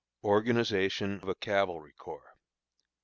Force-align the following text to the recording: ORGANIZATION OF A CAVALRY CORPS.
ORGANIZATION 0.23 1.19
OF 1.21 1.29
A 1.29 1.35
CAVALRY 1.35 1.93
CORPS. 1.95 2.29